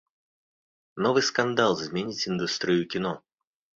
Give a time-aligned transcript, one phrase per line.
[1.05, 3.13] Новы скандал зменіць індустрыю кіно.